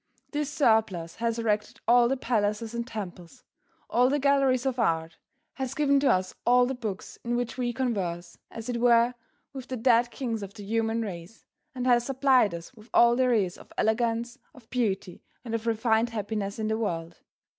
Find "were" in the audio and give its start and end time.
8.81-9.13